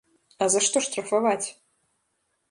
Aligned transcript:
А 0.43 0.45
за 0.53 0.61
што 0.67 0.81
штрафаваць? 0.85 1.47